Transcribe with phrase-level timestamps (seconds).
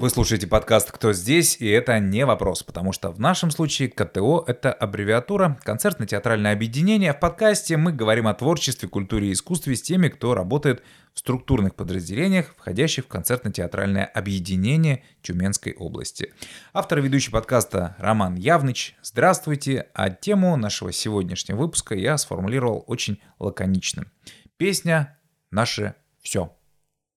[0.00, 4.42] Вы слушаете подкаст «Кто здесь?» и это не вопрос, потому что в нашем случае КТО—
[4.46, 7.12] это аббревиатура концертно-театральное объединение.
[7.12, 10.82] В подкасте мы говорим о творчестве, культуре и искусстве с теми, кто работает
[11.12, 16.32] в структурных подразделениях, входящих в концертно-театральное объединение Тюменской области.
[16.72, 18.96] Автор и ведущий подкаста Роман Явныч.
[19.02, 19.88] Здравствуйте.
[19.92, 24.10] А тему нашего сегодняшнего выпуска я сформулировал очень лаконичным.
[24.56, 25.18] Песня
[25.50, 26.56] «Наше все».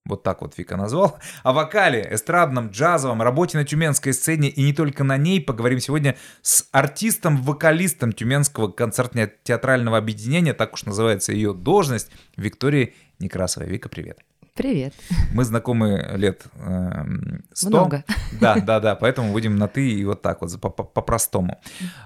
[0.05, 1.17] Вот так вот Вика назвал.
[1.43, 6.17] О вокале, эстрадном, джазовом, работе на тюменской сцене и не только на ней поговорим сегодня
[6.41, 13.69] с артистом-вокалистом Тюменского концертно-театрального объединения, так уж называется ее должность, Викторией Некрасовой.
[13.69, 14.19] Вика, привет.
[14.55, 14.93] Привет.
[15.33, 17.05] Мы знакомы лет э,
[17.53, 17.69] 100.
[17.69, 18.03] Много.
[18.39, 21.59] Да, да, да, поэтому будем на «ты» и вот так вот, по-простому.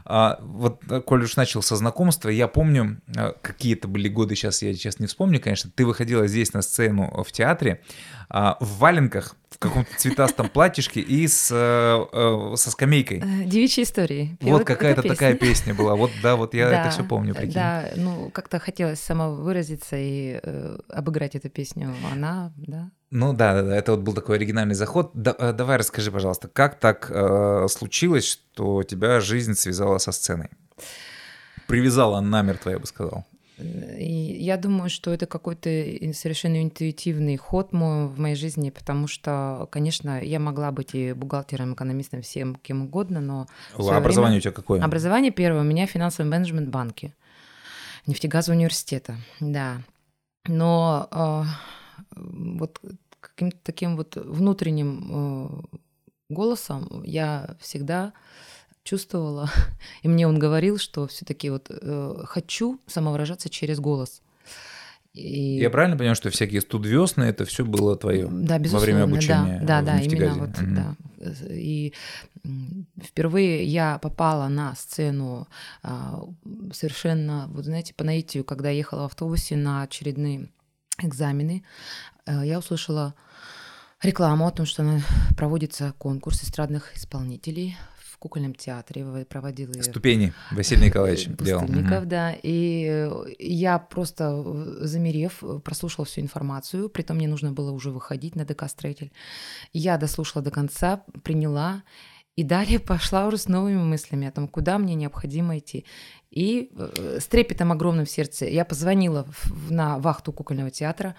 [0.05, 4.36] А, вот, э, коль уж начал со знакомства, я помню, э, какие это были годы,
[4.36, 7.82] сейчас я сейчас не вспомню, конечно, ты выходила здесь на сцену в театре
[8.30, 13.20] а, в валенках, в каком-то цветастом платьишке и с, э, э, со скамейкой.
[13.20, 14.37] Э, Девичьи истории.
[14.41, 15.95] Вот какая-то такая песня была.
[15.95, 17.53] Вот да, вот я Да, это все помню, прикинь.
[17.53, 21.93] Да, ну как-то хотелось самовыразиться и э, обыграть эту песню.
[22.12, 22.91] Она, да.
[23.09, 25.12] Ну да, да, да, это вот был такой оригинальный заход.
[25.13, 30.49] Да, э, давай расскажи, пожалуйста, как так э, случилось, что тебя жизнь связала со сценой?
[31.68, 33.25] Привязала намертво, я бы сказал.
[33.60, 35.70] И я думаю, что это какой-то
[36.13, 41.74] совершенно интуитивный ход мой в моей жизни, потому что, конечно, я могла быть и бухгалтером,
[41.74, 43.48] экономистом, всем кем угодно, но...
[43.74, 44.84] своё Образование время- у тебя какое?
[44.84, 47.16] Образование первое у меня финансовый менеджмент в банке,
[48.05, 49.82] нефтегазового университета, да.
[50.46, 51.44] Но э,
[52.16, 52.80] вот
[53.20, 55.77] каким-то таким вот внутренним э,
[56.30, 58.14] голосом я всегда
[58.88, 59.49] чувствовала,
[60.02, 64.22] и мне он говорил, что все-таки вот э, хочу самовыражаться через голос.
[65.13, 65.57] И...
[65.57, 69.59] Я правильно понимаю, что всякие студвесны это все было твое Да, во время обучения?
[69.63, 70.75] Да, в да, да, именно вот, Мгм.
[70.75, 70.96] да.
[71.50, 71.94] И
[73.03, 75.48] впервые я попала на сцену
[75.81, 76.24] а,
[76.72, 80.50] совершенно, вот знаете, по наитию, когда я ехала в автобусе на очередные
[81.02, 81.64] экзамены,
[82.28, 83.16] э, я услышала
[84.04, 85.02] рекламу о том, что
[85.36, 87.75] проводится конкурс эстрадных исполнителей
[88.18, 89.06] в кукольном театре.
[89.06, 91.62] В- Проводил ее Ступени Василий Николаевич делал.
[91.62, 92.34] Пустынников, да.
[92.42, 97.92] И э, я просто, э, замерев, э, прослушала всю информацию, притом мне нужно было уже
[97.92, 99.12] выходить на ДК «Строитель».
[99.72, 101.84] Я дослушала до конца, приняла,
[102.36, 105.86] и далее пошла уже с новыми мыслями о том, куда мне необходимо идти.
[106.32, 106.72] И
[107.20, 109.28] с трепетом огромным в сердце я позвонила
[109.70, 111.16] на вахту кукольного театра,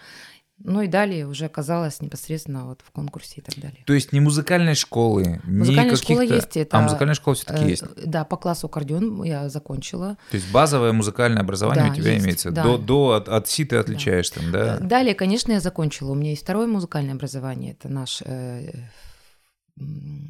[0.61, 3.85] ну и далее уже оказалась непосредственно вот в конкурсе и так далее.
[3.87, 7.69] То есть не музыкальной школы, Музыкальная школа каких-то- есть, это, А музыкальная школа все-таки Э,
[7.69, 7.85] есть.
[8.05, 10.17] Да, по классу аккордеон я закончила.
[10.31, 12.51] То есть базовое музыкальное образование Да, у тебя есть, имеется.
[12.51, 12.63] да.
[12.65, 14.79] До, до от, от си ты отличаешь там, да?
[14.79, 16.11] Далее, конечно, я закончила.
[16.11, 17.73] У меня есть второе музыкальное образование.
[17.73, 18.73] Это наш э,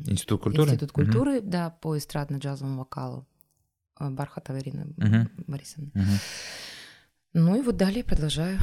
[0.07, 0.69] Институт культуры?
[0.69, 3.27] Институт культуры, да, по эстрадно-джазовому вокалу.
[3.99, 5.31] Э, Бархатова Ирина Мгм.
[5.47, 5.91] Борисовна.
[5.95, 6.19] Мгм.
[7.33, 8.59] Ну и вот далее продолжаю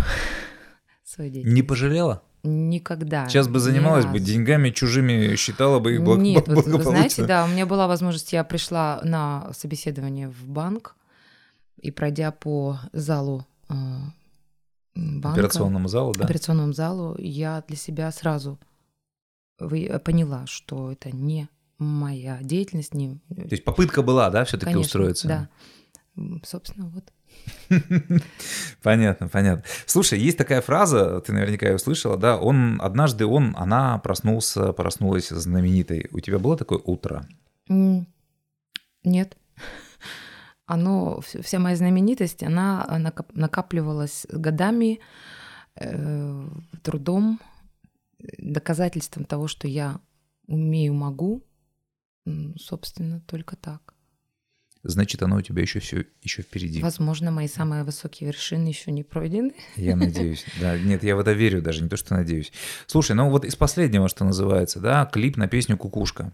[1.05, 1.55] свою деятельность.
[1.55, 2.21] Не пожалела?
[2.43, 3.27] Никогда.
[3.27, 7.25] Сейчас бы ни занималась бы деньгами чужими, считала бы их благ- Нет, вот вы знаете,
[7.25, 10.95] да, у меня была возможность, я пришла на собеседование в банк,
[11.81, 13.73] и пройдя по залу э,
[14.95, 16.25] банка, Операционному залу, да?
[16.25, 18.59] операционному залу, я для себя сразу
[19.59, 21.49] вы- поняла, что это не
[21.79, 23.15] моя деятельность, не...
[23.29, 25.27] То есть попытка была, да, все-таки устроиться?
[25.27, 25.49] Да.
[26.43, 27.11] Собственно, вот.
[28.81, 29.63] Понятно, понятно.
[29.85, 35.29] Слушай, есть такая фраза, ты наверняка ее слышала, да, он однажды он, она проснулся, проснулась
[35.29, 36.07] знаменитой.
[36.11, 37.27] У тебя было такое утро?
[39.03, 39.37] Нет.
[40.67, 44.99] Оно, вс- вся моя знаменитость, она накоп- накапливалась годами,
[45.75, 46.47] э,
[46.81, 47.39] трудом,
[48.19, 49.99] э, доказательством того, что я
[50.47, 51.43] умею, могу.
[52.57, 53.94] Собственно, только так.
[54.87, 56.79] Значит, оно у тебя еще все еще впереди.
[56.81, 59.53] Возможно, мои самые высокие вершины еще не пройдены.
[59.75, 60.45] Я надеюсь.
[60.61, 62.51] Да, нет, я в это верю даже, не то, что надеюсь.
[62.85, 66.31] Слушай, ну вот из последнего, что называется, да, клип на песню «Кукушка»,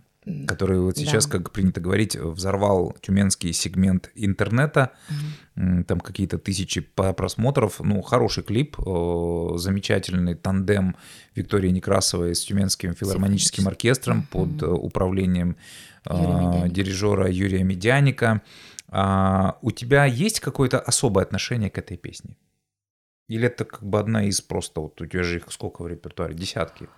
[0.47, 1.01] который вот Да.
[1.01, 4.91] сейчас, как принято говорить, взорвал тюменский сегмент интернета.
[5.55, 7.79] М, Там какие-то тысячи просмотров.
[7.79, 10.95] Ну, хороший клип, о, замечательный тандем
[11.35, 15.55] Виктории Некрасовой с Тюменским филармоническим оркестром под э, управлением
[16.06, 16.69] Юрия Медяника.
[16.69, 18.42] дирижера Юрия Медяника.
[18.88, 22.38] А, У тебя есть какое-то особое отношение к этой песне?
[23.27, 26.33] Или это как бы одна из просто, вот у тебя же их сколько в репертуаре?
[26.36, 26.89] Десятки.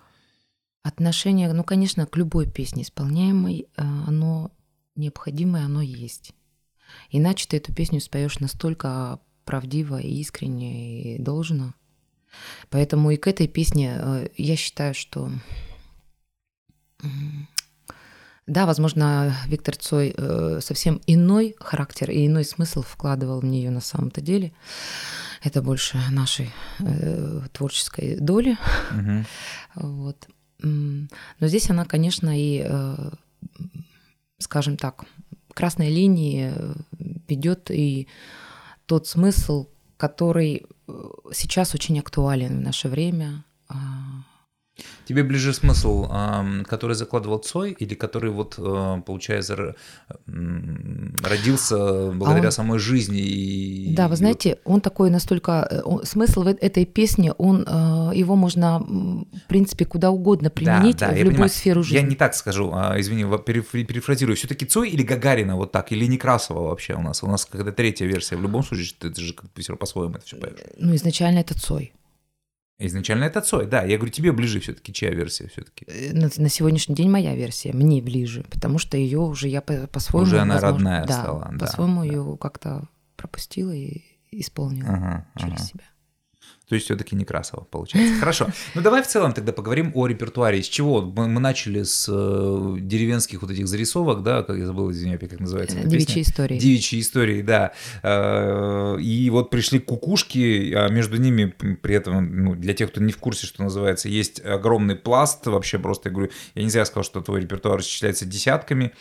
[0.83, 4.51] Отношение, ну, конечно, к любой песне исполняемой, э, оно
[4.95, 6.33] необходимое, оно есть.
[7.09, 11.73] Иначе ты эту песню споешь настолько правдиво и искренне и должно.
[12.69, 15.29] Поэтому и к этой песне э, я считаю, что
[18.45, 23.79] Да, возможно, Виктор Цой э, совсем иной характер и иной смысл вкладывал в нее на
[23.79, 24.51] самом-то деле.
[25.41, 28.57] Это больше нашей э, творческой доли.
[28.91, 29.25] Угу.
[29.95, 30.27] Вот.
[30.65, 33.11] Но здесь она, конечно, и, э,
[34.39, 35.03] скажем так,
[35.53, 36.53] красной линии
[37.27, 38.07] ведет и
[38.85, 39.67] тот смысл,
[39.97, 40.65] который
[41.33, 43.43] сейчас очень актуален в наше время.
[45.05, 46.07] Тебе ближе смысл,
[46.65, 49.75] который закладывал Цой или который вот, э, получается,
[50.25, 52.51] родился благодаря а он...
[52.51, 53.19] самой жизни?
[53.19, 53.93] И...
[53.95, 55.67] Да, вы знаете, он такой настолько...
[55.69, 61.09] Э, смысл в этой песне, он, э, его можно, в принципе, куда угодно применить да,
[61.09, 61.49] да, в любую понимаю.
[61.49, 61.97] сферу жизни.
[61.97, 64.35] Я не так скажу, а, извини, перефразирую.
[64.35, 67.23] все таки Цой или Гагарина вот так, или Некрасова вообще у нас?
[67.23, 70.57] У нас когда третья версия, в любом случае, ты же как по-своему это все поешь.
[70.77, 71.93] Ну, изначально это Цой.
[72.79, 73.83] Изначально это Цой, да.
[73.83, 75.85] Я говорю, тебе ближе все-таки, чья версия все-таки?
[75.87, 79.87] Э, на, на сегодняшний день моя версия, мне ближе, потому что ее уже я по-
[79.87, 80.27] по-своему...
[80.27, 81.49] Уже она возможно, родная да, стала.
[81.53, 82.07] Да, по-своему да.
[82.07, 85.63] ее как-то пропустила и исполнила ага, через ага.
[85.63, 85.83] себя.
[86.67, 88.19] То есть все-таки Некрасова получается.
[88.19, 88.47] Хорошо.
[88.73, 90.63] Ну давай в целом тогда поговорим о репертуаре.
[90.63, 91.01] С чего?
[91.01, 95.39] Мы, мы начали с э, деревенских вот этих зарисовок, да, как я забыл, извини, как
[95.39, 95.77] называется.
[95.83, 96.57] Девичьи истории.
[96.57, 97.73] Девичьи истории, да.
[98.01, 103.11] Э, и вот пришли кукушки, а между ними при этом, ну, для тех, кто не
[103.11, 105.45] в курсе, что называется, есть огромный пласт.
[105.45, 108.93] Вообще просто, я говорю, я не зря сказал, что твой репертуар исчисляется десятками.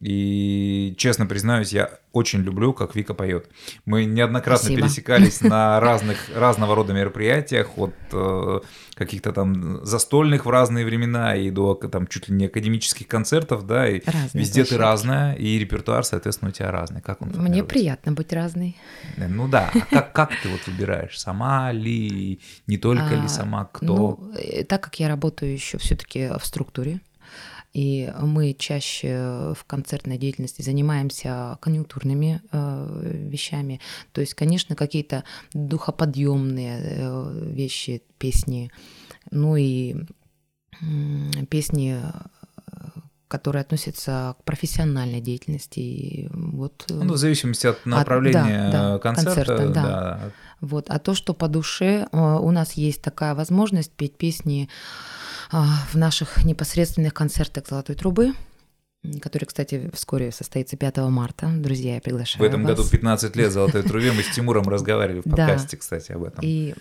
[0.00, 3.50] И честно признаюсь, я очень люблю, как Вика поет.
[3.84, 4.82] Мы неоднократно Спасибо.
[4.82, 7.19] пересекались на разных разного рода мероприятиях,
[7.78, 8.60] от э,
[8.94, 13.88] каких-то там застольных в разные времена и до там чуть ли не академических концертов, да,
[13.88, 14.74] и разные везде площадки.
[14.74, 17.00] ты разная, и репертуар, соответственно, у тебя разный.
[17.00, 17.30] Как он?
[17.30, 18.76] Мне приятно быть разной.
[19.16, 23.28] Э, ну да, а как, как ты вот выбираешь, сама ли, не только а, ли
[23.28, 23.86] сама, кто?
[23.86, 27.00] Ну, э, так как я работаю еще все-таки в структуре,
[27.72, 33.80] и мы чаще в концертной деятельности занимаемся конъюнктурными э, вещами.
[34.12, 38.70] То есть, конечно, какие-то духоподъемные э, вещи, песни,
[39.30, 39.94] ну и
[40.80, 42.00] э, песни
[43.30, 45.78] которые относятся к профессиональной деятельности.
[45.78, 49.34] И вот, э, ну, в зависимости от направления от, да, да, концерта.
[49.34, 49.82] концерта да.
[49.82, 50.32] Да.
[50.60, 50.90] Вот.
[50.90, 54.68] А то, что по душе, э, у нас есть такая возможность петь песни
[55.50, 58.32] в наших непосредственных концертах «Золотой трубы»,
[59.22, 61.50] который, кстати, вскоре состоится 5 марта.
[61.56, 62.76] Друзья, я приглашаю В этом вас.
[62.76, 64.12] году 15 лет «Золотой трубе».
[64.12, 66.44] Мы с Тимуром разговаривали в подкасте, кстати, об этом.
[66.44, 66.74] И,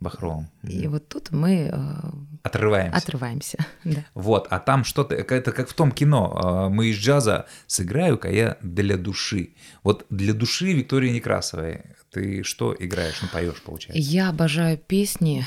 [0.00, 0.48] Бахровым.
[0.64, 1.70] И вот тут мы...
[1.72, 2.10] Э,
[2.42, 2.96] отрываемся.
[2.98, 4.04] Отрываемся, да.
[4.14, 5.14] Вот, а там что-то...
[5.14, 6.66] Это как в том кино.
[6.66, 9.50] Э, мы из джаза сыграю-ка я для души.
[9.84, 14.02] Вот для души Виктории Некрасовой ты что играешь, ну поешь, получается?
[14.02, 15.46] Я обожаю песни,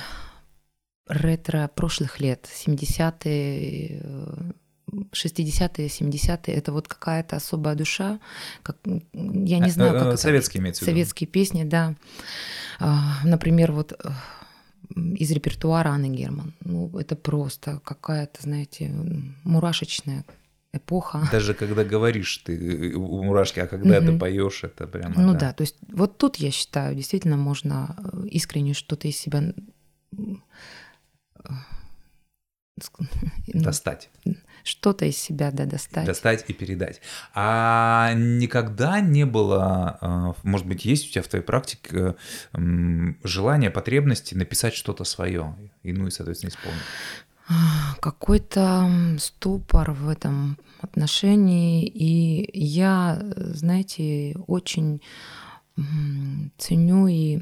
[1.08, 4.02] ретро прошлых лет, 70-е,
[5.12, 8.20] 60-е, 70-е, это вот какая-то особая душа,
[8.64, 8.78] как,
[9.14, 11.96] я не знаю, как Советские имеются Советские песни, да.
[12.80, 14.10] А, например, вот э,
[14.96, 16.54] из репертуара Анны Герман.
[16.62, 18.92] Ну, это просто какая-то, знаете,
[19.44, 20.26] мурашечная
[20.74, 21.28] эпоха.
[21.32, 24.08] Даже когда говоришь, ты э, мурашки, а когда угу.
[24.08, 25.14] ты поешь, это прямо.
[25.18, 25.40] Ну да.
[25.40, 29.54] да, то есть вот тут я считаю, действительно можно э, искренне что-то из себя
[33.48, 34.10] достать.
[34.64, 36.06] Что-то из себя, да, достать.
[36.06, 37.02] Достать и передать.
[37.34, 42.16] А никогда не было, а, может быть, есть у тебя в твоей практике
[43.24, 46.82] желание, потребности написать что-то свое, и ну и, соответственно, исполнить?
[48.02, 55.02] Какой-то ступор в этом отношении, и я, знаете, очень
[56.58, 57.42] ценю и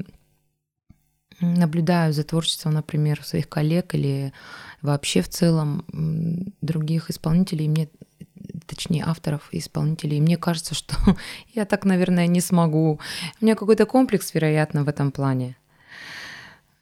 [1.52, 4.32] наблюдаю за творчеством, например, своих коллег или
[4.82, 5.84] вообще в целом
[6.60, 7.88] других исполнителей, мне
[8.66, 10.18] точнее авторов и исполнителей.
[10.18, 10.96] И мне кажется, что
[11.54, 13.00] я так, наверное, не смогу.
[13.40, 15.56] У меня какой-то комплекс, вероятно, в этом плане.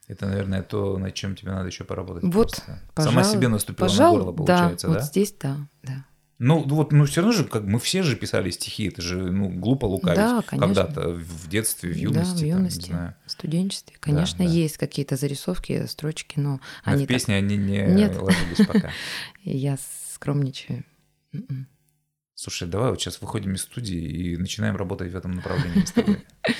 [0.08, 2.24] Это, наверное, то, над чем тебе надо еще поработать.
[2.24, 2.62] Вот,
[2.96, 4.92] Сама себе наступила пожалуй, на горло, получается, да?
[4.92, 4.98] да?
[4.98, 6.04] Вот здесь, да, да.
[6.44, 9.48] Ну, вот, ну все равно же, как мы все же писали стихи, это же ну,
[9.48, 10.16] глупо лукавить.
[10.16, 13.14] Да, Когда-то в детстве, в юности, да, в юности, там, не знаю.
[13.24, 13.96] в студенчестве.
[14.00, 14.50] Конечно, да, да.
[14.50, 17.44] есть какие-то зарисовки, строчки, но, но они в песни так...
[17.44, 18.20] они не Нет.
[18.20, 18.90] ложились пока.
[19.44, 19.78] Я
[20.14, 20.84] скромничаю.
[21.32, 21.68] М-м.
[22.34, 26.26] Слушай, давай вот сейчас выходим из студии и начинаем работать в этом направлении с тобой.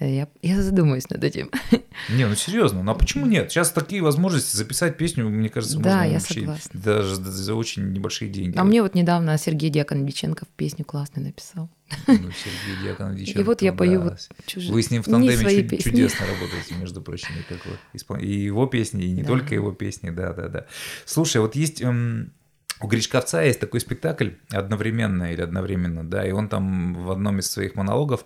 [0.00, 1.50] Я, я задумаюсь над этим.
[2.08, 3.50] Не, ну серьезно, ну а почему нет?
[3.50, 6.80] Сейчас такие возможности записать песню, мне кажется, да, можно я вообще согласна.
[6.80, 8.56] даже за очень небольшие деньги.
[8.56, 11.68] А мне вот недавно Сергей Дьяконовиченков песню классную написал.
[12.06, 14.10] Ну, Сергей Дьяконовиченков, И вот я пою да.
[14.10, 14.72] вот чужие.
[14.72, 18.66] Вы с ним в тандеме чуд- чудесно работаете, между прочим, и, как вот, и его
[18.66, 19.28] песни, и не да.
[19.28, 20.66] только его песни, да-да-да.
[21.06, 22.32] Слушай, вот есть эм,
[22.80, 27.50] У Гречковца есть такой спектакль одновременно или одновременно, да, и он там в одном из
[27.50, 28.24] своих монологов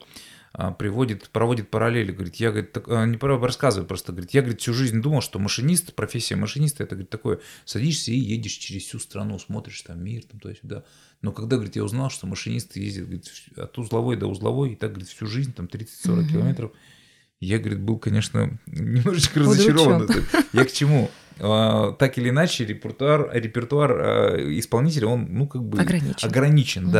[0.78, 4.74] приводит, проводит параллели, говорит, я, говорит, так, а, не рассказываю просто, говорит, я, говорит, всю
[4.74, 9.38] жизнь думал, что машинист, профессия машиниста, это, говорит, такое, садишься и едешь через всю страну,
[9.38, 10.84] смотришь там мир, там туда-сюда.
[11.22, 14.90] Но когда, говорит, я узнал, что машинист ездит, говорит, от узловой до узловой, и так,
[14.90, 15.88] говорит, всю жизнь, там 30-40
[16.20, 16.28] угу.
[16.28, 16.72] километров,
[17.40, 20.08] я, говорит, был, конечно, немножечко разочарован.
[20.52, 21.10] Я к чему?
[21.40, 26.92] А, так или иначе, репертуар, репертуар исполнителя, он, ну, как бы ограничен, ограничен угу.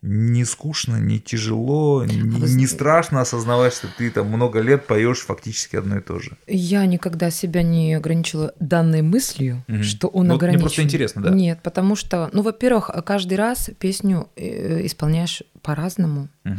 [0.00, 5.20] Не скучно, не тяжело, не, а не страшно осознавать, что ты там много лет поешь
[5.20, 6.36] фактически одно и то же.
[6.46, 9.82] Я никогда себя не ограничила данной мыслью, угу.
[9.82, 10.58] что он ну, ограничен.
[10.58, 11.30] Мне просто интересно, да?
[11.30, 16.28] Нет, потому что, ну, во-первых, каждый раз песню э, исполняешь по-разному.
[16.44, 16.54] Угу.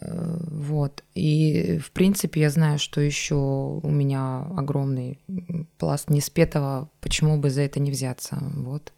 [0.00, 1.02] Вот.
[1.14, 5.18] И, в принципе, я знаю, что еще у меня огромный
[5.76, 8.38] пласт неспетого, почему бы за это не взяться.
[8.40, 8.92] Вот.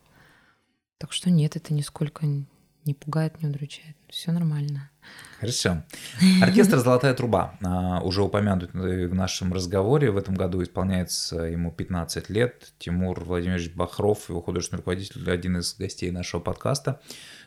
[0.98, 2.26] Так что нет, это нисколько
[2.84, 3.96] не пугает, не удручает.
[4.08, 4.90] Все нормально.
[5.40, 5.82] Хорошо.
[6.40, 10.10] Оркестр «Золотая труба» а, уже упомянут в нашем разговоре.
[10.10, 12.72] В этом году исполняется ему 15 лет.
[12.78, 17.00] Тимур Владимирович Бахров, его художественный руководитель, один из гостей нашего подкаста.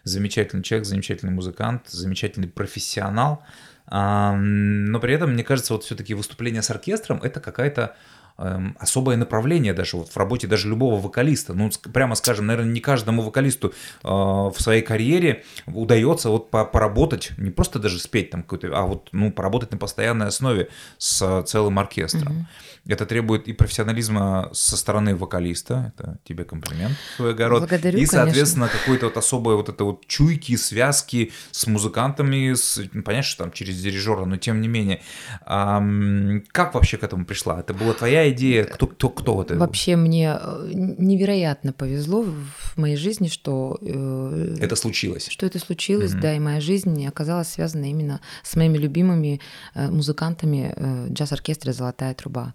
[0.04, 3.44] Замечательный человек, замечательный музыкант, замечательный профессионал.
[3.90, 7.96] Но при этом, мне кажется, вот все-таки выступление с оркестром– это какая-то
[8.38, 11.54] Эм, особое направление даже вот в работе даже любого вокалиста.
[11.54, 13.70] Ну, прямо скажем, наверное, не каждому вокалисту
[14.04, 19.08] э, в своей карьере удается вот поработать, не просто даже спеть там какой-то, а вот,
[19.14, 22.34] ну, поработать на постоянной основе с целым оркестром.
[22.34, 22.46] Mm-hmm.
[22.88, 27.62] Это требует и профессионализма со стороны вокалиста, это тебе комплимент свой огород.
[27.62, 33.02] Благодарю, и, соответственно, какой-то вот особой вот это вот чуйки, связки с музыкантами, с, ну,
[33.02, 35.02] понятно, что там через дирижера, но тем не менее.
[35.48, 37.60] Эм, как вообще к этому пришла?
[37.60, 38.66] Это была твоя идея?
[38.66, 39.56] Кто, кто, кто это?
[39.56, 43.80] Вообще мне э, невероятно повезло в моей жизни, что...
[43.82, 45.28] Э, это случилось.
[45.28, 46.22] Что это случилось, угу.
[46.22, 49.42] да, и моя жизнь оказалась связана именно с моими любимыми
[49.74, 50.76] э, музыкантами
[51.12, 52.54] джаз-оркестра «Золотая труба».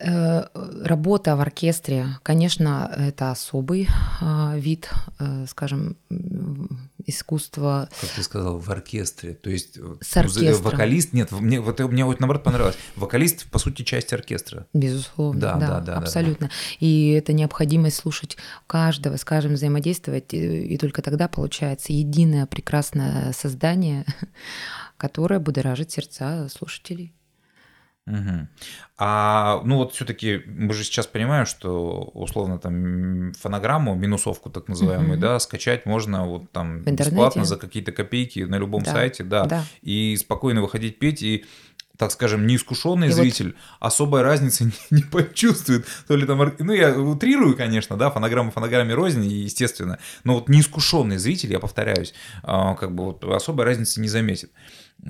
[0.00, 3.88] Работа в оркестре, конечно, это особый
[4.56, 4.90] вид,
[5.46, 5.96] скажем,
[7.06, 7.88] искусство.
[8.00, 9.34] Как ты сказал, в оркестре.
[9.34, 10.62] То есть э, с оркестром.
[10.62, 12.76] вокалист, нет, мне вот мне вот наоборот понравилось.
[12.96, 14.66] Вокалист, по сути, часть оркестра.
[14.72, 16.48] Безусловно, да, да, да, да абсолютно.
[16.48, 16.86] Да, да.
[16.86, 24.04] И это необходимость слушать каждого, скажем, взаимодействовать, и только тогда получается единое прекрасное создание,
[24.96, 27.15] которое будоражит сердца слушателей.
[28.06, 28.48] Угу.
[28.98, 35.14] А ну вот все-таки мы же сейчас понимаем, что условно там фонограмму, минусовку так называемую,
[35.14, 35.20] угу.
[35.20, 38.92] да, скачать можно вот там бесплатно за какие-то копейки на любом да.
[38.92, 41.44] сайте, да, да, и спокойно выходить петь и
[41.98, 43.56] так скажем, неискушенный и зритель вот...
[43.80, 45.86] особой разницы не, не почувствует.
[46.06, 51.18] То ли там, ну, я утрирую, конечно, да, фонограмма фонограмме рознь, естественно, но вот неискушенный
[51.18, 54.50] зритель, я повторяюсь, а, как бы вот особой разницы не заметит.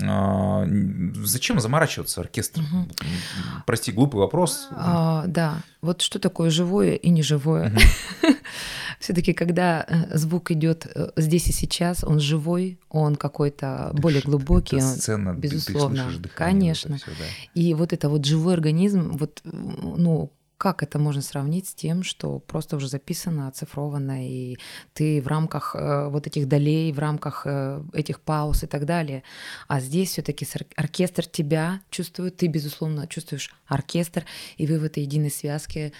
[0.03, 0.67] А,
[1.23, 2.65] зачем заморачиваться оркестром?
[2.65, 2.87] Угу.
[3.65, 4.67] Прости, глупый вопрос.
[4.71, 7.69] А, да, вот что такое живое и неживое?
[7.69, 8.33] Угу.
[8.99, 14.77] Все-таки, когда э, звук идет э, здесь и сейчас, он живой, он какой-то более глубокий.
[14.77, 16.97] Это сцена, безусловно, ты, ты конечно.
[16.97, 17.25] Все, да.
[17.53, 22.39] И вот это вот живой организм, вот ну как это можно сравнить с тем, что
[22.39, 24.57] просто уже записано, оцифровано, и
[24.93, 29.23] ты в рамках э, вот этих долей, в рамках э, этих пауз и так далее.
[29.67, 34.25] А здесь все таки оркестр тебя чувствует, ты, безусловно, чувствуешь оркестр,
[34.57, 35.93] и вы в этой единой связке,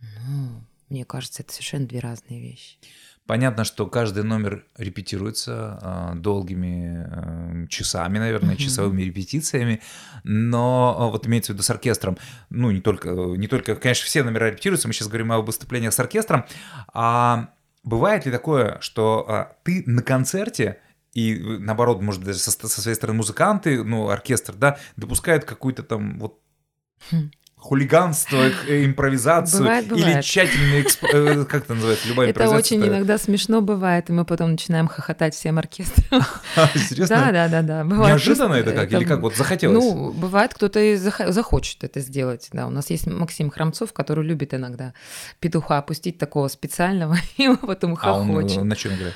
[0.00, 2.78] ну, мне кажется, это совершенно две разные вещи.
[3.26, 8.60] Понятно, что каждый номер репетируется э, долгими э, часами, наверное, uh-huh.
[8.60, 9.82] часовыми репетициями,
[10.24, 12.18] но э, вот имеется в виду с оркестром,
[12.48, 16.00] ну, не только, не только, конечно, все номера репетируются, мы сейчас говорим о выступлениях с
[16.00, 16.44] оркестром,
[16.92, 17.50] а
[17.84, 20.80] бывает ли такое, что э, ты на концерте
[21.12, 26.18] и наоборот, может, даже со, со своей стороны музыканты, ну, оркестр, да, допускают какую-то там
[26.18, 26.40] вот
[27.10, 30.14] хм хулиганство, э, импровизацию бывает, бывает.
[30.16, 31.04] или тщательный, эксп...
[31.04, 35.34] Э, как это называется, любая это очень иногда смешно бывает, и мы потом начинаем хохотать
[35.34, 36.22] всем оркестром.
[36.74, 37.16] Серьезно?
[37.16, 37.84] Да, да, да, да.
[37.84, 38.90] Бывает Неожиданно это как?
[38.90, 39.84] Или как вот захотелось?
[39.84, 42.48] Ну, бывает, кто-то и захочет это сделать.
[42.52, 44.94] Да, у нас есть Максим Храмцов, который любит иногда
[45.38, 48.58] петуха опустить такого специального, и потом хохочем.
[48.58, 49.14] А он на чем играет?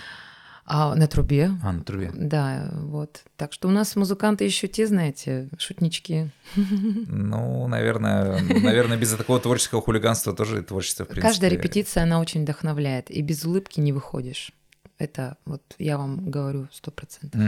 [0.66, 1.50] А, на трубе.
[1.62, 2.10] А, на трубе.
[2.14, 3.22] Да, вот.
[3.36, 6.30] Так что у нас музыканты еще те, знаете, шутнички.
[6.56, 11.28] Ну, наверное, наверное, без такого творческого хулиганства тоже творчество, в принципе.
[11.28, 14.52] Каждая репетиция, она очень вдохновляет, и без улыбки не выходишь.
[14.98, 17.40] Это вот я вам говорю сто процентов.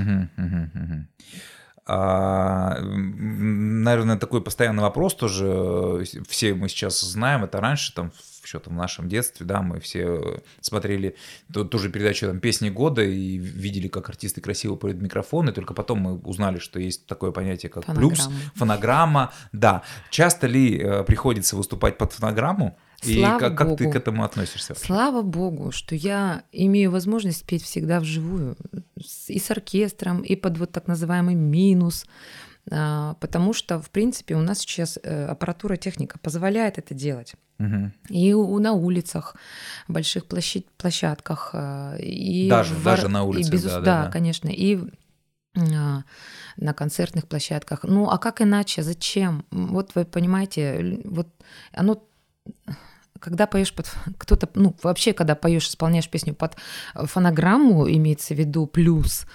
[1.86, 8.12] Наверное, такой постоянный вопрос тоже, э, все мы сейчас знаем, это раньше там
[8.44, 11.16] еще там в нашем детстве, да, мы все смотрели
[11.52, 15.74] ту, же передачу там «Песни года» и видели, как артисты красиво поют микрофон, и только
[15.74, 18.14] потом мы узнали, что есть такое понятие, как фонограмма.
[18.14, 19.82] плюс, фонограмма, да.
[20.10, 22.78] Часто ли э, приходится выступать под фонограмму?
[23.02, 23.78] И Слава как, как Богу.
[23.78, 24.72] ты к этому относишься?
[24.72, 24.86] Вообще?
[24.86, 28.56] Слава Богу, что я имею возможность петь всегда вживую.
[29.28, 32.06] И с оркестром, и под вот так называемый минус.
[32.70, 37.34] А, потому что, в принципе, у нас сейчас э, аппаратура, техника позволяет это делать.
[37.58, 37.92] Угу.
[38.10, 39.36] И у, на улицах,
[39.88, 41.50] больших площадь, площадках.
[41.52, 43.72] А, и даже, в, даже на улицах, и, безус...
[43.72, 44.48] да, да, да, конечно.
[44.48, 44.80] И
[45.56, 46.02] а,
[46.56, 47.84] на концертных площадках.
[47.84, 48.82] Ну, а как иначе?
[48.82, 49.44] Зачем?
[49.50, 51.28] Вот вы понимаете, вот
[51.72, 52.02] оно
[53.20, 56.56] когда поешь под кто-то, ну вообще, когда поешь, исполняешь песню под
[56.94, 59.26] фонограмму, имеется в виду плюс.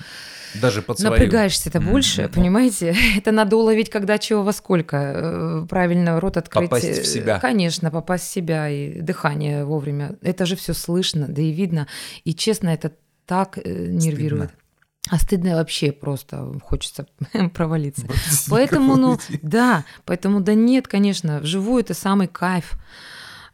[0.61, 1.13] Даже под свою.
[1.13, 2.33] Напрягаешься это больше, mm-hmm.
[2.33, 2.95] понимаете?
[3.17, 4.97] Это надо уловить, когда чего во сколько.
[4.97, 6.69] Э, правильно рот открыть.
[6.69, 7.39] Попасть в себя.
[7.39, 10.17] Конечно, попасть в себя и дыхание вовремя.
[10.21, 11.87] Это же все слышно, да и видно.
[12.25, 12.91] И честно, это
[13.25, 14.49] так э, нервирует.
[14.49, 14.61] Стыдно.
[15.09, 17.07] А стыдно вообще просто хочется
[17.53, 18.05] провалиться.
[18.05, 22.73] Бросить поэтому, ну, да, поэтому да нет, конечно, вживую это самый кайф.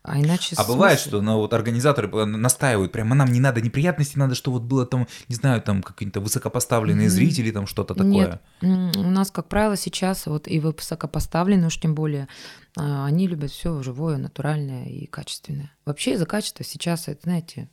[0.08, 4.36] А иначе А бывает, что ну, вот организаторы настаивают, прямо нам не надо неприятностей, надо,
[4.36, 7.10] чтобы вот было там, не знаю, там какие-то высокопоставленные mm-hmm.
[7.10, 8.40] зрители, там что-то такое.
[8.62, 12.30] Нет, у нас, как правило, сейчас вот и высокопоставленные, уж тем более,
[12.78, 15.72] а, они любят все живое, натуральное и качественное.
[15.84, 17.70] Вообще за качество сейчас, это, знаете,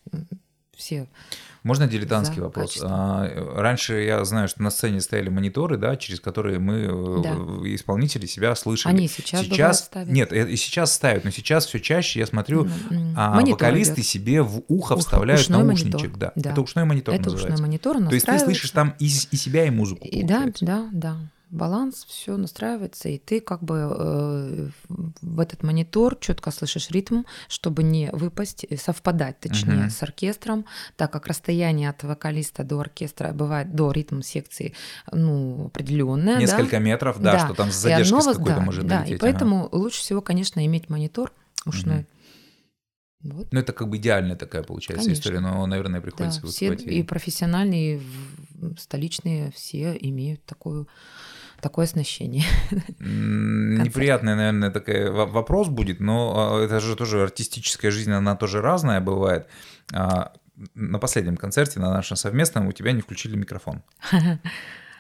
[0.76, 1.08] все.
[1.64, 2.78] Можно дилетантский вопрос?
[2.82, 7.32] А, раньше я знаю, что на сцене стояли мониторы, да, через которые мы, э, да.
[7.74, 8.92] исполнители, себя слышали.
[8.92, 10.10] Они сейчас, сейчас ставят.
[10.10, 12.68] Нет, э, и сейчас ставят, но сейчас все чаще я смотрю,
[13.16, 14.06] а вокалисты идет.
[14.06, 15.94] себе в ухо, ухо вставляют наушничек.
[15.94, 16.10] Монитор.
[16.18, 16.32] Да.
[16.36, 16.50] да.
[16.50, 17.54] Это ушной монитор Это называется.
[17.54, 20.06] ушной монитор, То есть ты слышишь там и, и себя, и музыку.
[20.06, 21.16] И, да, да, да
[21.54, 27.82] баланс, все настраивается, и ты как бы э, в этот монитор четко слышишь ритм, чтобы
[27.82, 29.90] не выпасть, э, совпадать, точнее, uh-huh.
[29.90, 34.74] с оркестром, так как расстояние от вокалиста до оркестра бывает до ритм секции,
[35.10, 36.38] ну, определенное.
[36.38, 36.78] Несколько да?
[36.78, 39.18] метров, да, да, что там с задержкой с какой-то да, может да, долететь.
[39.18, 39.76] И поэтому ага.
[39.76, 41.32] лучше всего, конечно, иметь монитор
[41.64, 42.00] ушной.
[42.00, 42.06] Uh-huh.
[43.24, 43.48] Вот.
[43.50, 45.20] Ну, это как бы идеальная такая получается Конечно.
[45.20, 48.02] история, но, наверное, приходится да, все и профессиональные, и
[48.78, 50.88] столичные все имеют такую
[51.64, 52.44] такое оснащение.
[53.00, 59.00] Неприятный, наверное, такой вопрос будет, но а, это же тоже артистическая жизнь, она тоже разная
[59.00, 59.48] бывает.
[59.92, 60.34] А,
[60.74, 63.82] на последнем концерте, на нашем совместном, у тебя не включили микрофон.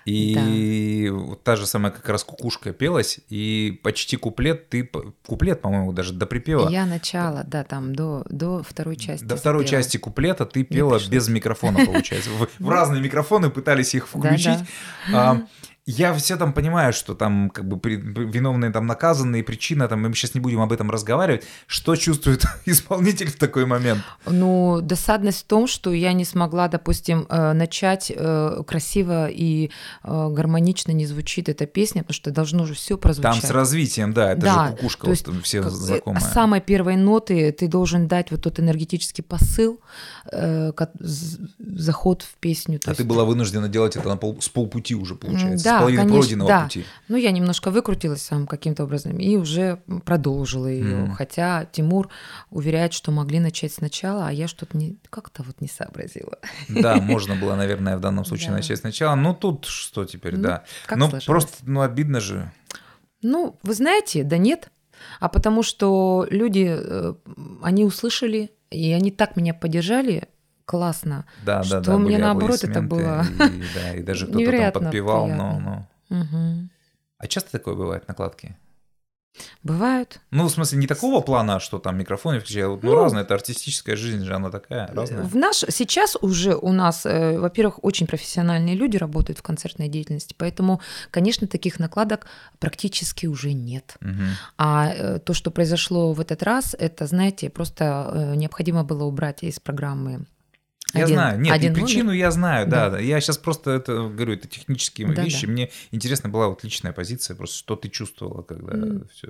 [0.06, 1.14] И да.
[1.14, 4.90] вот та же самая как раз кукушка пелась, и почти куплет, ты
[5.26, 6.68] куплет, по-моему, даже до припева.
[6.68, 9.24] Я начало, да, там до, до второй части.
[9.24, 9.82] До второй запела.
[9.82, 12.28] части куплета ты пела без микрофона, получается.
[12.58, 14.58] В разные микрофоны пытались их включить.
[15.86, 20.32] Я все там понимаю, что там как бы виновные там наказанные, причина там, мы сейчас
[20.34, 21.44] не будем об этом разговаривать.
[21.66, 24.00] Что чувствует исполнитель в такой момент?
[24.24, 29.70] Ну, досадность в том, что я не смогла, допустим, э, начать э, красиво и
[30.02, 33.42] э, гармонично не звучит эта песня, потому что должно же все прозвучать.
[33.42, 36.22] Там с развитием, да, это да, же кукушка, то есть, вот, все знакомые.
[36.22, 39.80] С самой первой ноты ты должен дать вот тот энергетический посыл,
[41.58, 42.80] заход в песню.
[42.86, 42.98] А есть...
[42.98, 45.64] ты была вынуждена делать это на пол, с полпути уже, получается.
[45.64, 46.64] Да, да, половины конечно, пройденного да.
[46.64, 46.84] пути.
[47.08, 51.06] Ну, я немножко выкрутилась сам каким-то образом и уже продолжила ее.
[51.06, 51.14] Mm.
[51.14, 52.08] Хотя Тимур
[52.50, 56.38] уверяет, что могли начать сначала, а я что-то не как-то вот не сообразила.
[56.68, 58.56] Да, можно было, наверное, в данном случае да.
[58.56, 59.14] начать сначала.
[59.14, 60.64] Ну, тут что теперь, ну, да.
[60.94, 62.52] Ну, просто, ну, обидно же.
[63.22, 64.70] Ну, вы знаете, да нет.
[65.20, 67.14] А потому что люди, э,
[67.62, 70.28] они услышали, и они так меня поддержали,
[70.64, 71.26] классно.
[71.44, 71.98] Да, что да, да.
[71.98, 73.24] Мне наоборот это было.
[73.24, 75.58] И, да, и даже кто-то там подпевал, но.
[75.58, 75.88] но...
[76.20, 76.68] Угу.
[77.18, 78.56] А часто такое бывает накладки?
[79.62, 80.20] Бывают.
[80.30, 82.82] Ну, в смысле, не такого плана, что там микрофоны включают.
[82.82, 85.24] Ну, ну разная, это артистическая жизнь же, она такая разная.
[85.24, 90.34] В наш, сейчас уже у нас, э, во-первых, очень профессиональные люди работают в концертной деятельности,
[90.38, 92.26] поэтому, конечно, таких накладок
[92.60, 93.96] практически уже нет.
[94.00, 94.22] Угу.
[94.58, 99.42] А э, то, что произошло в этот раз, это, знаете, просто э, необходимо было убрать
[99.42, 100.26] из программы
[100.94, 102.18] я один, знаю, нет, один причину номер?
[102.18, 102.98] я знаю, да, да.
[102.98, 105.46] Я сейчас просто это говорю, это технические да, вещи.
[105.46, 105.52] Да.
[105.52, 109.08] Мне интересна была вот личная позиция, просто что ты чувствовала, когда mm.
[109.12, 109.28] все.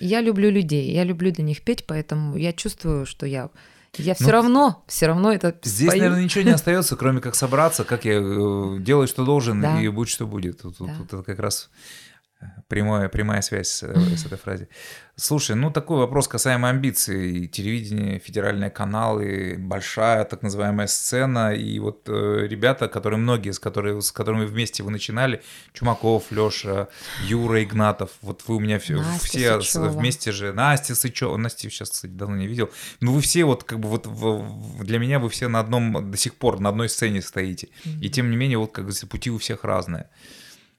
[0.00, 3.50] Я люблю людей, я люблю для них петь, поэтому я чувствую, что я
[3.98, 6.02] я все ну, равно, все равно это Здесь, спою.
[6.02, 9.80] наверное, ничего не остается, кроме как собраться, как я э, делаю, что должен, да.
[9.82, 10.62] и будет, что будет.
[10.62, 10.94] Тут, да.
[10.96, 11.68] тут это как раз
[12.68, 14.68] Прямая, прямая связь с, э, с этой фразой.
[15.16, 17.46] Слушай, ну такой вопрос касаемо амбиций.
[17.46, 21.54] Телевидение, федеральные каналы, большая так называемая сцена.
[21.54, 25.42] И вот э, ребята, которые многие, с, которые, с которыми вместе вы начинали,
[25.74, 26.88] Чумаков, Леша,
[27.26, 29.88] Юра Игнатов, вот вы у меня Настя все Сычева.
[29.88, 32.70] вместе же, Настя Сычева, Настя сейчас, кстати, давно не видел.
[33.00, 36.16] Ну вы все вот как бы вот в, для меня вы все на одном, до
[36.16, 37.68] сих пор на одной сцене стоите.
[37.84, 38.00] Mm-hmm.
[38.00, 40.08] И тем не менее вот как бы пути у всех разные.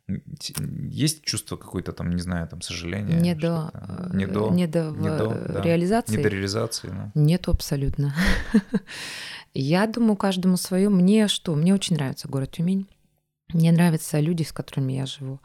[0.07, 3.19] Есть чувство какое-то там, не знаю, там сожаления?
[3.19, 3.71] Не до,
[4.13, 5.61] не до, не до, не до да.
[5.61, 6.17] реализации.
[6.17, 7.11] Не до реализации, да.
[7.15, 8.13] Нету абсолютно.
[9.53, 10.89] Я думаю, каждому свое.
[10.89, 11.55] Мне что?
[11.55, 12.89] Мне очень нравится город Тюмень.
[13.53, 15.39] Мне нравятся люди, с которыми я живу.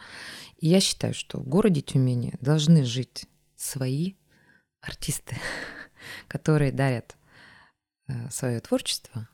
[0.56, 4.14] И я считаю, что в городе Тюмени должны жить свои
[4.80, 5.36] артисты,
[6.28, 7.16] которые дарят
[8.08, 9.28] э, свое творчество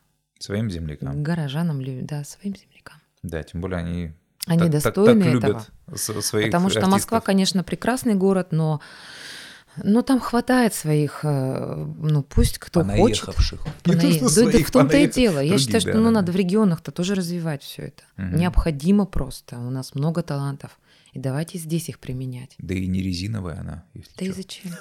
[0.44, 1.22] своим землякам.
[1.22, 3.00] Горожанам, да, своим землякам.
[3.22, 4.12] Да, тем более они
[4.46, 5.96] они так, достойны так, так этого.
[5.96, 6.92] Своих Потому что артистов.
[6.92, 8.80] Москва, конечно, прекрасный город, но
[9.82, 13.26] но там хватает своих, э, ну пусть кто хочет.
[13.26, 13.60] Понаехавших.
[13.84, 15.40] Да, своих, в том-то и дело.
[15.40, 16.10] Я считаю, что да, ну, да.
[16.10, 18.04] надо в регионах-то тоже развивать все это.
[18.18, 18.36] Угу.
[18.36, 19.56] Необходимо просто.
[19.58, 20.78] У нас много талантов.
[21.14, 22.56] И давайте здесь их применять.
[22.58, 23.84] Да и не резиновая она.
[23.94, 24.24] Да что.
[24.24, 24.72] и зачем?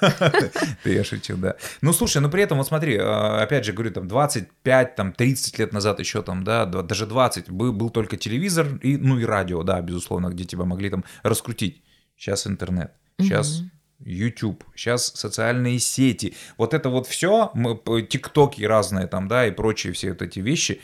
[0.84, 1.54] Да я шучу, да.
[1.80, 5.58] Ну, слушай, ну при этом, вот смотри, а, опять же говорю, там 25, там 30
[5.60, 9.62] лет назад еще там, да, даже 20, был, был только телевизор, и, ну и радио,
[9.62, 11.84] да, безусловно, где тебя могли там раскрутить.
[12.16, 13.62] Сейчас интернет, сейчас
[14.04, 17.52] YouTube, сейчас социальные сети, вот это вот все,
[18.08, 20.80] тиктоки разные там, да, и прочие все вот эти вещи,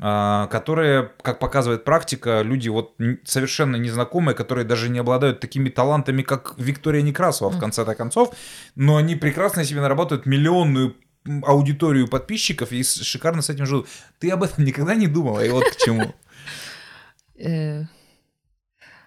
[0.00, 6.22] а, которые, как показывает практика, люди вот совершенно незнакомые, которые даже не обладают такими талантами,
[6.22, 8.34] как Виктория Некрасова в конце-то концов,
[8.74, 10.96] но они прекрасно себе наработают миллионную
[11.44, 13.86] аудиторию подписчиков и шикарно с этим живут.
[14.18, 16.14] Ты об этом никогда не думала, и вот к чему.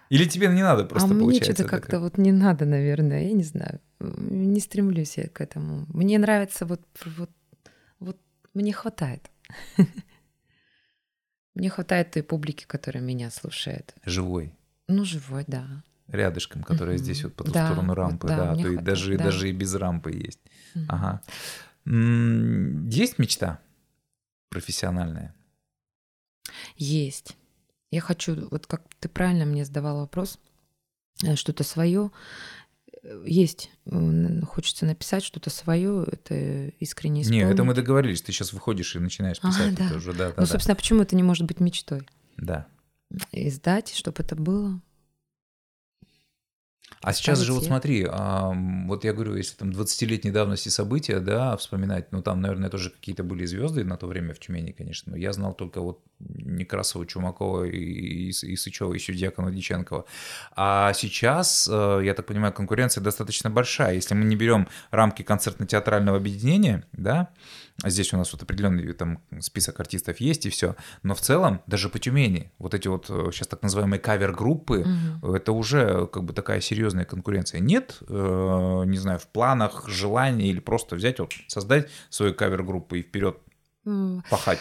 [0.08, 3.44] Или тебе не надо просто а мне что-то как-то вот не надо, наверное, я не
[3.44, 3.80] знаю.
[4.00, 5.86] Не стремлюсь я к этому.
[5.88, 7.30] Мне нравится вот, вот,
[7.98, 8.18] вот
[8.54, 9.30] мне хватает.
[11.54, 13.94] Мне хватает той публики, которая меня слушает.
[14.04, 14.52] Живой.
[14.88, 15.82] Ну, живой, да.
[16.08, 19.24] Рядышком, которая здесь вот по ту сторону рампы, да, да то и даже, да.
[19.24, 20.40] даже и без рампы есть.
[20.86, 21.22] Ага.
[21.86, 23.60] Есть мечта
[24.50, 25.34] профессиональная?
[26.76, 27.36] Есть.
[27.90, 30.38] Я хочу, вот как ты правильно мне задавал вопрос,
[31.22, 32.10] э, что-то свое
[33.24, 33.70] есть,
[34.48, 37.44] хочется написать что-то свое, это искренне исполнить.
[37.44, 39.74] Не, это мы договорились, ты сейчас выходишь и начинаешь а, писать.
[39.74, 39.86] А, да.
[39.86, 40.80] Это уже, да, да, ну, собственно, да.
[40.80, 42.06] почему это не может быть мечтой?
[42.36, 42.66] Да.
[43.32, 44.80] Издать, чтобы это было.
[47.02, 52.10] А сейчас же вот смотри, вот я говорю, если там 20-летней давности события, да, вспоминать,
[52.10, 55.32] ну там, наверное, тоже какие-то были звезды на то время в Тюмени, конечно, но я
[55.32, 60.06] знал только вот Некрасова, Чумакова и, и, и Сычева, еще Дьякона Диченкова.
[60.56, 63.94] А сейчас, э, я так понимаю, конкуренция достаточно большая.
[63.94, 67.28] Если мы не берем рамки концертно-театрального объединения, да,
[67.84, 70.76] здесь у нас вот определенный там список артистов есть и все.
[71.02, 74.86] Но в целом, даже по Тюмени, вот эти вот сейчас э, так называемые кавер-группы,
[75.22, 75.34] угу.
[75.34, 77.60] это уже как бы такая серьезная конкуренция.
[77.60, 83.02] Нет, э, не знаю, в планах, желания или просто взять, вот, создать свою кавер-группу и
[83.02, 83.38] вперед
[83.84, 84.22] mm.
[84.30, 84.60] пахать,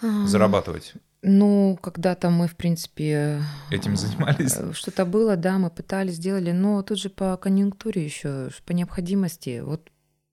[0.00, 0.94] зарабатывать.
[1.22, 3.42] Ну, когда-то мы, в принципе...
[3.70, 4.56] Этим занимались?
[4.56, 9.60] Э, что-то было, да, мы пытались, сделали, но тут же по конъюнктуре еще, по необходимости.
[9.60, 9.90] Вот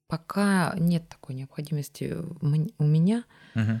[0.08, 3.80] пока нет такой необходимости у меня, угу.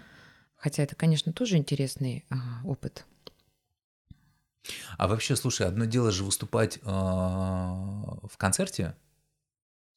[0.56, 3.04] хотя это, конечно, тоже интересный а, опыт.
[4.98, 8.94] А вообще, слушай, одно дело же выступать э, в концерте,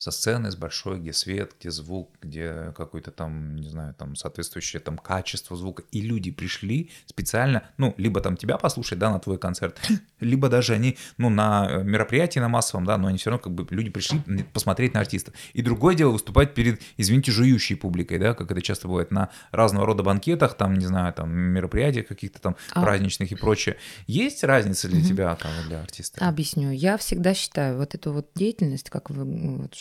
[0.01, 4.79] со сцены, с большой, где свет, где звук, где какое-то там, не знаю, там соответствующее
[4.79, 5.83] там качество звука.
[5.91, 9.79] И люди пришли специально, ну, либо там тебя послушать, да, на твой концерт,
[10.19, 13.53] либо даже они, ну, на э, мероприятии на массовом, да, но они все равно как
[13.53, 14.19] бы, люди пришли
[14.53, 15.33] посмотреть на артиста.
[15.53, 19.85] И другое дело выступать перед, извините, жующей публикой, да, как это часто бывает на разного
[19.85, 22.81] рода банкетах, там, не знаю, там, мероприятиях каких-то там а...
[22.81, 23.77] праздничных и прочее.
[24.07, 26.27] Есть разница для тебя, там, для артиста?
[26.27, 26.71] Объясню.
[26.71, 29.75] Я всегда считаю вот эту вот деятельность, как вы, вот,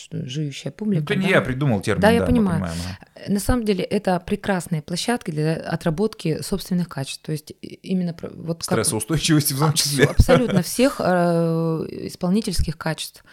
[0.71, 1.01] публика.
[1.01, 1.29] Ну, это не да?
[1.29, 2.01] я придумал термин.
[2.01, 2.61] Да, я да, понимаю.
[2.61, 2.79] Понимаем,
[3.27, 3.33] да.
[3.33, 7.23] На самом деле это прекрасные площадки для отработки собственных качеств.
[7.23, 10.05] То есть именно вот стрессоустойчивости в том числе.
[10.07, 13.25] Абсолютно всех э, исполнительских качеств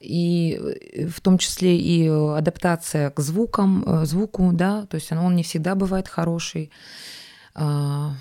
[0.00, 0.58] и
[0.92, 5.42] э, в том числе и адаптация к звукам, э, звуку, да, то есть он не
[5.42, 6.70] всегда бывает хороший,
[7.54, 8.12] а,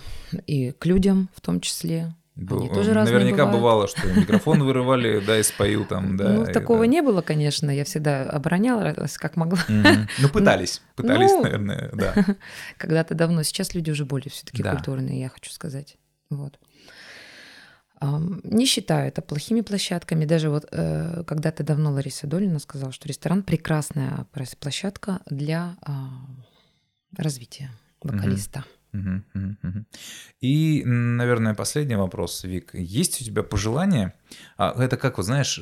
[0.47, 2.13] и к людям в том числе.
[2.37, 6.29] Они тоже Наверняка бывало, что микрофон вырывали, да, и спою там, да.
[6.29, 9.59] Ну, такого не было, конечно, я всегда оборонялась, как могла.
[9.67, 12.13] Ну, пытались, пытались, ну, наверное, да.
[12.77, 15.97] Когда-то давно, сейчас люди уже более все таки культурные, я хочу сказать,
[16.29, 16.59] вот.
[18.43, 20.25] Не считаю это плохими площадками.
[20.25, 24.27] Даже вот э, когда-то давно Лариса Долина сказала, что ресторан прекрасная
[24.59, 26.09] площадка для а,
[27.17, 27.71] развития
[28.03, 28.65] вокалиста.
[30.41, 32.73] И, наверное, последний вопрос, Вик.
[32.73, 34.13] Есть у тебя пожелания?
[34.57, 35.59] А, это как, вот знаешь,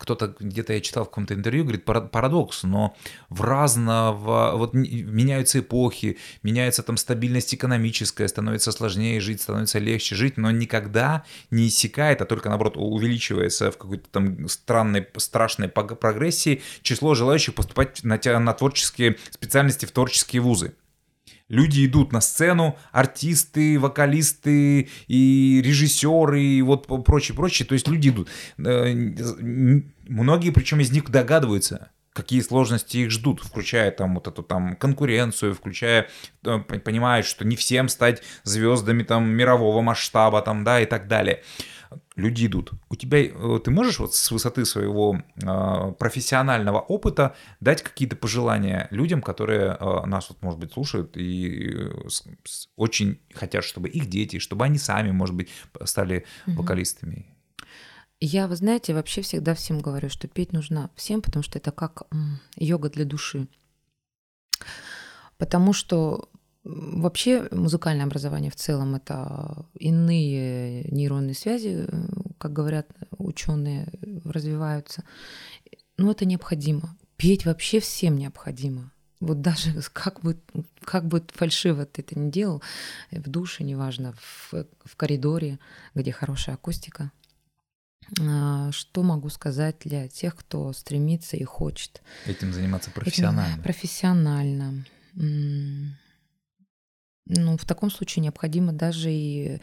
[0.00, 2.96] кто-то где-то я читал в каком-то интервью, говорит, парадокс, но
[3.28, 10.38] в разного, вот меняются эпохи, меняется там стабильность экономическая, становится сложнее жить, становится легче жить,
[10.38, 17.14] но никогда не иссякает, а только наоборот увеличивается в какой-то там странной, страшной прогрессии число
[17.14, 20.72] желающих поступать на, на творческие специальности в творческие вузы.
[21.50, 27.66] Люди идут на сцену, артисты, вокалисты и режиссеры, и вот прочее, прочее.
[27.66, 28.28] То есть люди идут.
[28.56, 28.94] Э,
[30.06, 35.54] многие, причем из них догадываются, какие сложности их ждут, включая там вот эту там конкуренцию,
[35.54, 36.08] включая,
[36.44, 41.42] э, понимают, что не всем стать звездами там мирового масштаба там, да, и так далее
[42.20, 42.72] люди идут.
[42.88, 48.86] У тебя, э, ты можешь вот с высоты своего э, профессионального опыта дать какие-то пожелания
[48.90, 53.88] людям, которые э, нас вот, может быть, слушают и э, с, с, очень хотят, чтобы
[53.88, 55.48] их дети, чтобы они сами, может быть,
[55.84, 56.62] стали угу.
[56.62, 57.26] вокалистами?
[58.20, 62.02] Я, вы знаете, вообще всегда всем говорю, что петь нужно всем, потому что это как
[62.56, 63.48] йога для души.
[65.38, 66.28] Потому что
[66.62, 71.88] Вообще музыкальное образование в целом это иные нейронные связи,
[72.38, 73.88] как говорят ученые,
[74.24, 75.04] развиваются.
[75.96, 76.96] Но это необходимо.
[77.16, 78.92] Петь вообще всем необходимо.
[79.20, 80.38] Вот даже как бы,
[80.82, 82.62] как бы фальшиво ты это не делал,
[83.10, 85.58] в душе, неважно, в, в коридоре,
[85.94, 87.10] где хорошая акустика.
[88.18, 92.02] А, что могу сказать для тех, кто стремится и хочет?
[92.26, 93.52] Этим заниматься профессионально.
[93.52, 94.84] Этим профессионально.
[97.36, 99.60] Ну, в таком случае необходимо даже и,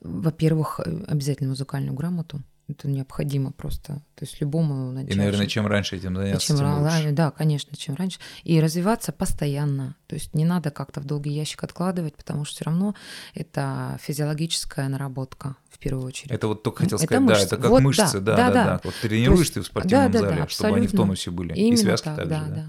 [0.00, 2.42] во-первых, э, обязательно музыкальную грамоту.
[2.68, 3.94] Это необходимо просто.
[4.14, 5.14] То есть любому начать.
[5.14, 7.10] И, наверное, чем раньше этим заняться, чем, тем лучше.
[7.10, 8.20] Да, конечно, чем раньше.
[8.44, 9.96] И развиваться постоянно.
[10.06, 12.94] То есть не надо как-то в долгий ящик откладывать, потому что все равно
[13.34, 16.30] это физиологическая наработка в первую очередь.
[16.30, 17.40] Это вот только хотел это сказать, мышцы.
[17.40, 18.64] да, это как вот, мышцы, да, да, да, да.
[18.64, 18.80] да.
[18.84, 21.54] Вот тренируешь есть, ты в спортивном да, да, зале, да, чтобы они в тонусе были.
[21.54, 22.44] Именно и связки так, также, да.
[22.46, 22.54] да.
[22.54, 22.66] да.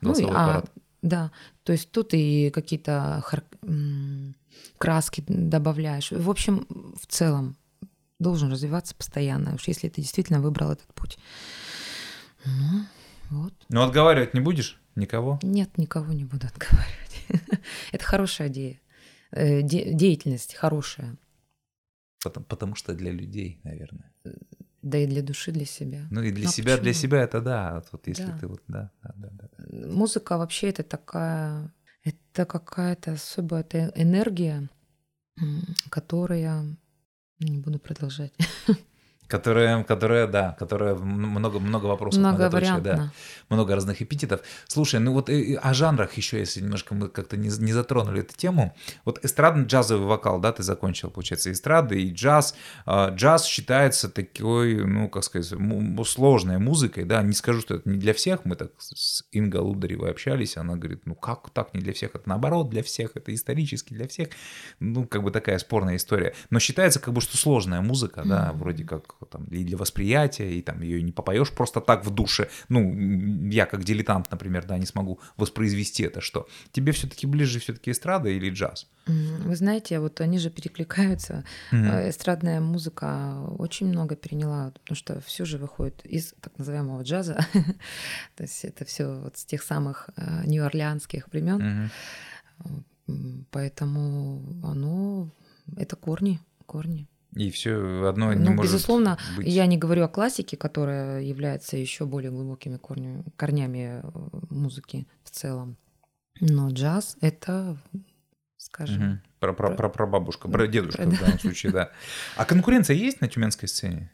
[0.00, 0.64] Ну, и, а,
[1.06, 1.30] да,
[1.62, 3.44] то есть тут и какие-то хар...
[4.78, 6.10] краски добавляешь.
[6.12, 6.66] В общем,
[7.00, 7.56] в целом
[8.18, 11.18] должен развиваться постоянно, уж если ты действительно выбрал этот путь.
[12.44, 12.86] Ну,
[13.30, 13.54] вот.
[13.68, 15.38] Но отговаривать не будешь никого?
[15.42, 17.60] Нет, никого не буду отговаривать.
[17.92, 18.80] Это хорошая идея.
[19.30, 21.16] Э, деятельность хорошая.
[22.22, 24.12] Потому, потому что для людей, наверное.
[24.86, 26.06] Да и для души, для себя.
[26.12, 26.84] Ну и для ну, себя, почему?
[26.84, 27.82] для себя это да.
[27.90, 28.38] Вот если да.
[28.38, 29.88] ты вот, да, да, да, да.
[29.88, 34.68] Музыка вообще это такая, это какая-то особая это энергия,
[35.90, 36.62] которая
[37.40, 38.32] не буду продолжать.
[39.28, 42.82] Которая, которая, да, которая много, много вопросов многовариантно.
[42.82, 43.12] Да,
[43.48, 44.40] много разных эпитетов.
[44.68, 48.36] Слушай, ну вот и, о жанрах еще, если немножко мы как-то не, не затронули эту
[48.36, 48.74] тему.
[49.04, 52.54] Вот эстрадно-джазовый вокал, да, ты закончил, получается, эстрады и джаз.
[52.84, 55.52] А, джаз считается такой, ну, как сказать,
[56.06, 58.44] сложной музыкой, да, не скажу, что это не для всех.
[58.44, 62.14] Мы так с Инга Лударевой общались, она говорит, ну, как так не для всех?
[62.14, 64.28] Это наоборот для всех, это исторически для всех.
[64.78, 66.34] Ну, как бы такая спорная история.
[66.50, 70.62] Но считается как бы, что сложная музыка, да, вроде как там, и для восприятия, и
[70.62, 72.48] там ее не попоешь просто так в душе.
[72.68, 77.90] Ну, я как дилетант, например, да, не смогу воспроизвести это, что тебе все-таки ближе все-таки
[77.90, 78.86] эстрада или джаз?
[79.06, 81.44] Вы знаете, вот они же перекликаются.
[81.70, 82.10] Mm-hmm.
[82.10, 87.38] Эстрадная музыка очень много переняла, потому что все же выходит из так называемого джаза.
[88.36, 91.90] То есть это все вот с тех самых э, нью-орлеанских времен.
[92.60, 93.46] Mm-hmm.
[93.52, 95.30] Поэтому оно
[95.76, 97.08] это корни, корни.
[97.34, 99.46] И все одно не ну, может безусловно, быть.
[99.46, 104.10] я не говорю о классике, которая является еще более глубокими корнями, корнями э,
[104.50, 105.76] музыки в целом.
[106.40, 107.76] Но джаз это,
[108.56, 109.12] скажем.
[109.12, 109.18] Угу.
[109.40, 111.90] Про, про, про, про бабушка, про дедушка про, в данном случае, да.
[112.36, 114.10] А конкуренция есть на тюменской сцене?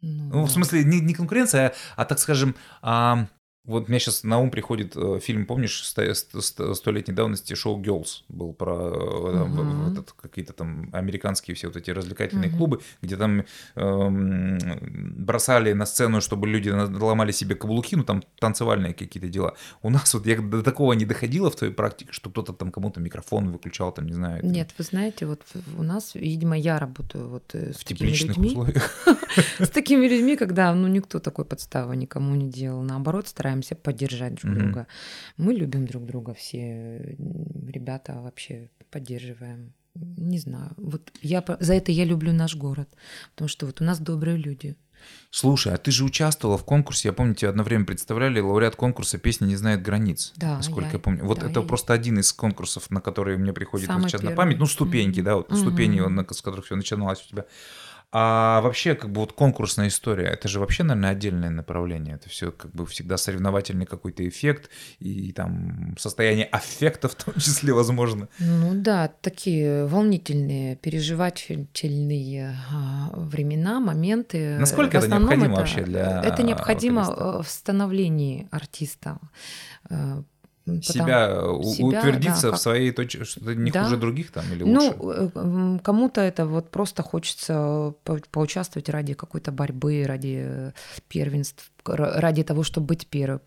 [0.00, 0.46] Ну, ну да.
[0.46, 3.26] в смысле, не, не конкуренция, а, а так скажем, а,
[3.68, 8.72] вот мне сейчас на ум приходит э, фильм, помнишь, столетней давности шоу Girls был про
[8.74, 9.94] uh-huh.
[9.94, 12.56] вот, какие-то там американские все вот эти развлекательные uh-huh.
[12.56, 13.44] клубы, где там
[13.76, 19.54] э, бросали на сцену, чтобы люди ломали себе каблуки, ну там танцевальные какие-то дела.
[19.82, 23.00] У нас вот я до такого не доходило в твоей практике, что кто-то там кому-то
[23.00, 24.44] микрофон выключал, там не знаю.
[24.44, 25.42] Нет, вы знаете, вот
[25.76, 28.48] у нас, видимо, я работаю вот э, с в такими людьми.
[28.48, 29.06] условиях.
[29.58, 34.34] С такими людьми, когда ну никто такой подставы никому не делал, наоборот стараемся стараемся поддержать
[34.34, 34.58] друг mm-hmm.
[34.58, 34.86] друга.
[35.36, 37.16] Мы любим друг друга, все
[37.68, 39.72] ребята вообще поддерживаем.
[39.94, 40.70] не знаю.
[40.76, 42.88] Вот я за это я люблю наш город,
[43.34, 44.76] потому что вот у нас добрые люди.
[45.30, 49.18] Слушай, а ты же участвовала в конкурсе, я помню, тебя одно время представляли, лауреат конкурса
[49.18, 51.24] «Песня не знает границ», да, насколько я, я помню.
[51.24, 51.66] Вот да, это я...
[51.66, 54.32] просто один из конкурсов, на которые мне приходит Самый сейчас первый.
[54.32, 54.58] на память.
[54.58, 55.22] Ну, ступеньки, mm-hmm.
[55.22, 55.56] да, вот mm-hmm.
[55.56, 57.44] ступени, с которых все начиналось у тебя.
[58.10, 62.14] А вообще, как бы вот конкурсная история, это же вообще, наверное, отдельное направление.
[62.14, 67.74] Это все как бы всегда соревновательный какой-то эффект и там состояние аффекта в том числе,
[67.74, 68.28] возможно.
[68.38, 74.56] Ну да, такие волнительные, переживательные а, времена, моменты.
[74.58, 77.42] Насколько это необходимо это, вообще для Это необходимо артиста?
[77.42, 79.18] в становлении артиста
[80.82, 83.84] себя, себя утвердиться да, в своей точке, что ты не да.
[83.84, 84.94] хуже других там или лучше?
[84.98, 90.72] Ну, кому-то это вот просто хочется по поучаствовать ради какой-то борьбы, ради
[91.08, 93.40] первенств, ради того, чтобы быть первым,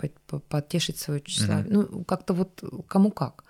[0.50, 1.56] потешить свое число.
[1.56, 1.66] Угу.
[1.70, 3.44] Ну, как-то вот кому как.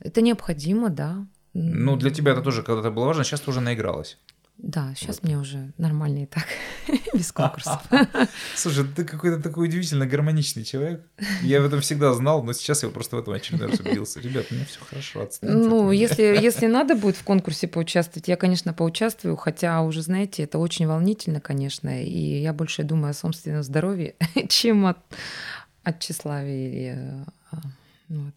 [0.00, 1.26] Это необходимо, да.
[1.54, 4.18] Ну, для тебя это тоже когда-то было важно, сейчас ты уже наигралась.
[4.58, 5.24] Да, сейчас вот.
[5.24, 6.46] мне уже нормально и так,
[7.12, 7.82] без конкурсов.
[8.54, 11.04] Слушай, ты какой-то такой удивительно гармоничный человек.
[11.42, 14.20] Я в этом всегда знал, но сейчас я просто в этом очередной раз убедился.
[14.20, 15.56] Ребят, у меня все хорошо, отстаньте.
[15.56, 20.58] Ну, если, если надо будет в конкурсе поучаствовать, я, конечно, поучаствую, хотя уже, знаете, это
[20.58, 24.14] очень волнительно, конечно, и я больше думаю о собственном здоровье,
[24.48, 24.98] чем от,
[25.82, 27.26] от тщеславия или...
[27.50, 27.60] А,
[28.08, 28.34] вот.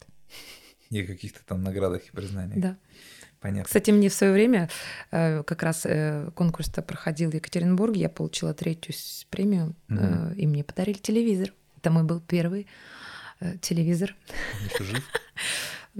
[0.90, 2.60] И каких-то там наградах и признаниях.
[2.60, 2.76] Да.
[3.40, 3.64] Понятно.
[3.64, 4.68] Кстати, мне в свое время
[5.10, 8.94] э, как раз э, конкурс-то проходил в Екатеринбурге, я получила третью
[9.30, 10.34] премию, mm-hmm.
[10.34, 11.52] и мне подарили телевизор.
[11.76, 12.66] Это мой был первый
[13.60, 14.16] телевизор.
[14.64, 15.04] Еще жив?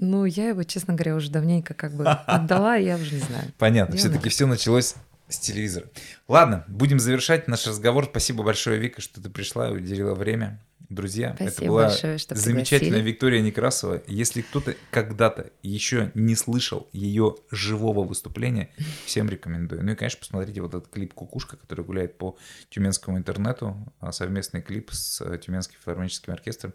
[0.01, 3.53] Ну, я его, честно говоря, уже давненько как бы отдала, я уже не знаю.
[3.59, 4.94] Понятно, все-таки все началось
[5.29, 5.87] с телевизора.
[6.29, 8.07] Ладно, будем завершать наш разговор.
[8.07, 10.61] Спасибо большое, Вика, что ты пришла и уделила время.
[10.88, 13.11] Друзья, Спасибо это была большое, что замечательная пригласили.
[13.11, 14.03] Виктория Некрасова.
[14.07, 18.70] Если кто-то когда-то еще не слышал ее живого выступления,
[19.05, 19.85] всем рекомендую.
[19.85, 22.38] Ну и, конечно, посмотрите вот этот клип «Кукушка», который гуляет по
[22.70, 26.72] тюменскому интернету, а совместный клип с Тюменским филармоническим оркестром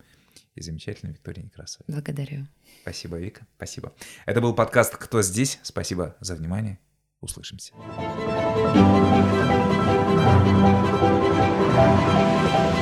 [0.54, 1.86] и замечательной Викторией Некрасовой.
[1.88, 2.46] Благодарю.
[2.84, 3.48] Спасибо, Вика.
[3.56, 3.94] Спасибо.
[4.28, 5.60] Это был подкаст «Кто здесь?».
[5.64, 6.80] Спасибо за внимание.
[7.20, 7.74] Услышимся.
[11.76, 12.73] thank you